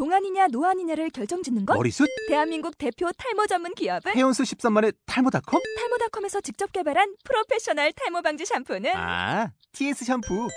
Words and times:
동안이냐 0.00 0.48
노안이냐를 0.52 1.08
결정짓는 1.08 1.64
것? 1.64 1.74
머리숱? 1.74 2.06
대한민국 2.28 2.76
대표 2.76 3.08
탈모 3.16 3.46
전문 3.46 3.74
기업은 3.74 4.14
해온수 4.14 4.42
13만의 4.42 4.94
탈모닷컴? 5.06 5.62
탈모닷컴에서 5.78 6.42
직접 6.42 6.70
개발한 6.70 7.14
프로페셔널 7.24 7.92
탈모 7.92 8.20
방지 8.20 8.44
샴푸는 8.44 8.90
아, 8.94 9.50
TS 9.72 10.04
샴푸. 10.04 10.48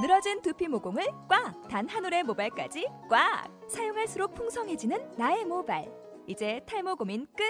늘어진 0.00 0.40
두피 0.40 0.68
모공을 0.68 1.04
꽉! 1.28 1.66
단 1.68 1.88
한 1.88 2.04
올의 2.04 2.22
모발까지 2.22 2.86
꽉! 3.10 3.48
사용할수록 3.68 4.36
풍성해지는 4.36 4.96
나의 5.18 5.44
모발. 5.46 5.90
이제 6.28 6.60
탈모 6.68 6.94
고민 6.94 7.26
끝! 7.36 7.42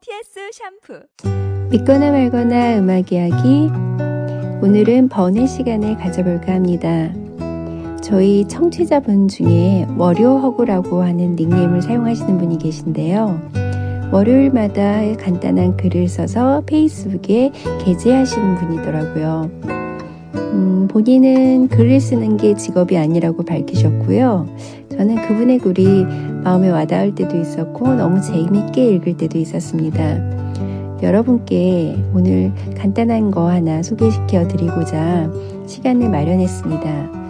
TS 0.00 0.50
샴푸. 0.52 1.06
믿거나 1.70 2.10
말거나 2.10 2.78
음악 2.78 3.12
이야기. 3.12 3.68
오늘은 4.60 5.08
번외 5.08 5.46
시간을 5.46 5.96
가져볼까 5.98 6.52
합니다. 6.54 7.12
저희 8.04 8.46
청취자분 8.46 9.28
중에 9.28 9.86
월요허구라고 9.96 11.02
하는 11.02 11.36
닉네임을 11.36 11.80
사용하시는 11.80 12.36
분이 12.36 12.58
계신데요. 12.58 13.40
월요일마다 14.12 15.00
간단한 15.16 15.78
글을 15.78 16.06
써서 16.08 16.62
페이스북에 16.66 17.50
게재하시는 17.82 18.56
분이더라고요. 18.56 19.50
음, 20.34 20.86
본인은 20.90 21.68
글을 21.68 21.98
쓰는 21.98 22.36
게 22.36 22.54
직업이 22.54 22.98
아니라고 22.98 23.42
밝히셨고요. 23.42 24.48
저는 24.90 25.26
그분의 25.26 25.58
글이 25.60 26.04
마음에 26.44 26.68
와닿을 26.68 27.14
때도 27.14 27.40
있었고 27.40 27.94
너무 27.94 28.20
재미있게 28.20 28.96
읽을 28.96 29.16
때도 29.16 29.38
있었습니다. 29.38 31.02
여러분께 31.02 31.96
오늘 32.14 32.52
간단한 32.76 33.30
거 33.30 33.48
하나 33.48 33.82
소개시켜 33.82 34.46
드리고자 34.46 35.30
시간을 35.66 36.10
마련했습니다. 36.10 37.23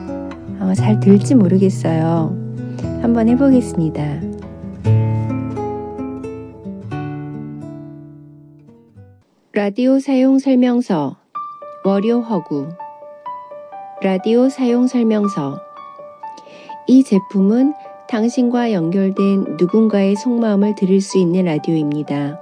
어, 0.61 0.73
잘 0.75 1.01
들지 1.01 1.35
모르겠어요. 1.35 2.37
한번 3.03 3.29
해보겠습니다. 3.29 4.21
라디오 9.53 9.99
사용 10.01 10.39
설명서 10.39 11.17
월요 11.85 12.21
허구 12.21 12.69
라디오 14.03 14.49
사용 14.49 14.87
설명서 14.87 15.61
이 16.87 17.05
제품은 17.05 17.75
당신과 18.09 18.73
연결된 18.73 19.57
누군가의 19.59 20.17
속마음을 20.17 20.75
들을 20.75 21.01
수 21.01 21.19
있는 21.19 21.45
라디오입니다. 21.45 22.41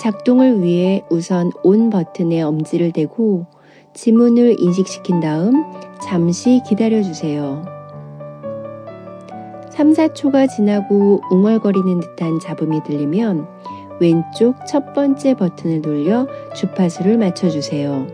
작동을 0.00 0.62
위해 0.62 1.04
우선 1.10 1.50
온 1.62 1.90
버튼에 1.90 2.42
엄지를 2.42 2.92
대고 2.92 3.46
지문을 3.94 4.56
인식시킨 4.58 5.20
다음 5.20 5.64
잠시 6.02 6.60
기다려 6.68 7.00
주세요. 7.02 7.64
3, 9.70 9.92
4초가 9.92 10.48
지나고 10.48 11.20
웅얼거리는 11.30 12.00
듯한 12.00 12.40
잡음이 12.40 12.82
들리면 12.82 13.46
왼쪽 14.00 14.56
첫 14.66 14.92
번째 14.92 15.34
버튼을 15.34 15.80
돌려 15.80 16.26
주파수를 16.54 17.18
맞춰주세요. 17.18 18.06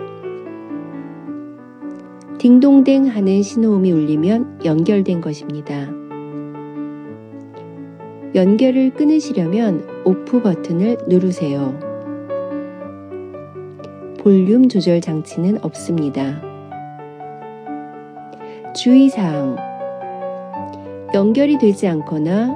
딩동댕 2.38 3.06
하는 3.06 3.42
신호음이 3.42 3.90
울리면 3.90 4.60
연결된 4.64 5.20
것입니다. 5.20 5.88
연결을 8.34 8.90
끊으시려면 8.90 9.86
오프 10.04 10.42
버튼을 10.42 10.98
누르세요. 11.08 11.89
볼륨 14.20 14.68
조절 14.68 15.00
장치는 15.00 15.64
없습니다. 15.64 16.42
주의사항 18.74 19.56
연결이 21.14 21.58
되지 21.58 21.88
않거나 21.88 22.54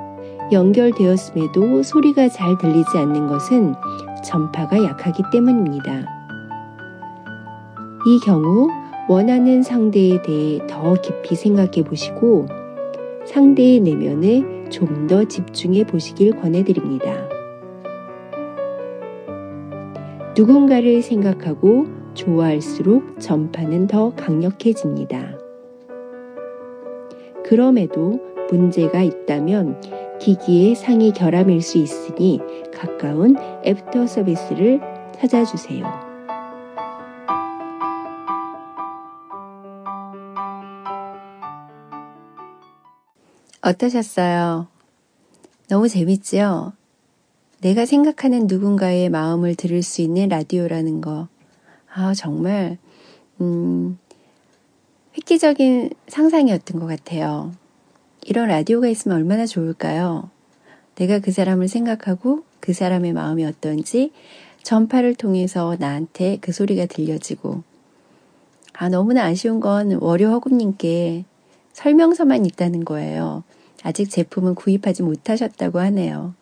연결되었음에도 0.53 1.83
소리가 1.83 2.29
잘 2.29 2.59
들리지 2.59 2.99
않는 2.99 3.27
것은 3.29 3.75
전파가 4.23 4.85
약하기 4.85 5.23
때문입니다. 5.33 6.07
이 8.07 8.21
경우 8.25 8.69
원하는 9.09 9.63
상대에 9.63 10.21
대해 10.21 10.61
더 10.69 10.95
깊이 10.95 11.35
생각해 11.35 11.83
보시고 11.83 12.47
상대의 13.27 13.81
내면에 13.81 14.69
좀 14.71 15.07
더 15.07 15.25
집중해 15.25 15.85
보시길 15.85 16.41
권해드립니다. 16.41 17.34
누군가를 20.37 21.01
생각하고 21.03 21.87
좋아할수록 22.15 23.21
전파는 23.21 23.87
더 23.87 24.15
강력해집니다. 24.17 25.39
그럼에도 27.45 28.21
문제가 28.51 29.03
있다면 29.03 29.81
기기의 30.19 30.75
상위 30.75 31.13
결함일 31.13 31.63
수 31.63 31.79
있으니 31.79 32.41
가까운 32.73 33.37
애프터 33.65 34.07
서비스를 34.07 34.81
찾아주세요. 35.15 35.85
어떠셨어요? 43.63 44.67
너무 45.69 45.89
재밌지요? 45.89 46.73
내가 47.61 47.87
생각하는 47.87 48.47
누군가의 48.47 49.09
마음을 49.09 49.55
들을 49.55 49.83
수 49.83 50.03
있는 50.03 50.29
라디오라는 50.29 51.01
거. 51.01 51.29
아, 51.93 52.13
정말, 52.15 52.79
음, 53.41 53.99
획기적인 55.17 55.91
상상이었던 56.09 56.81
것 56.81 56.87
같아요. 56.87 57.53
이런 58.23 58.49
라디오가 58.49 58.89
있으면 58.89 59.17
얼마나 59.17 59.47
좋을까요? 59.47 60.31
내가 60.97 61.19
그 61.19 61.33
사람을 61.33 61.69
생각하고 61.69 62.45
그 62.61 62.73
사람의 62.73 63.13
마음이 63.13 63.45
어떤지 63.45 64.13
전파를 64.63 65.15
통해서 65.15 65.77
나한테 65.79 66.39
그 66.41 66.53
소리가 66.53 66.87
들려지고, 66.87 67.63
아, 68.73 68.89
너무나 68.89 69.25
아쉬운 69.25 69.61
건 69.61 69.99
월요 70.01 70.31
허굽님께 70.31 71.25
설명서만 71.73 72.47
있다는 72.47 72.85
거예요. 72.85 73.45
아직 73.83 74.09
제품은 74.11 74.55
구입하지 74.55 75.03
못하셨다고 75.03 75.79
하네요. 75.81 76.35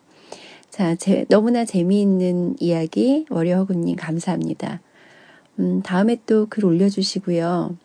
자, 0.73 0.95
제, 0.95 1.27
너무나 1.29 1.67
재미있는 1.67 2.57
이야기, 2.59 3.27
월요 3.29 3.57
허굽님 3.57 3.95
감사합니다. 3.97 4.81
음, 5.59 5.83
다음에 5.83 6.17
또 6.25 6.47
글 6.49 6.65
올려주시고요. 6.65 7.77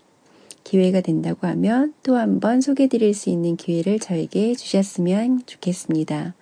기회가 0.63 1.01
된다고 1.01 1.47
하면 1.47 1.93
또 2.01 2.15
한번 2.15 2.61
소개 2.61 2.87
드릴 2.87 3.13
수 3.13 3.29
있는 3.29 3.57
기회를 3.57 3.99
저에게 3.99 4.55
주셨으면 4.55 5.41
좋겠습니다. 5.45 6.33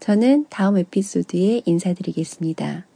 저는 0.00 0.46
다음 0.50 0.78
에피소드에 0.78 1.62
인사드리겠습니다. 1.64 2.87